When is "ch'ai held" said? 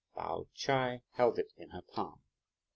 0.55-1.37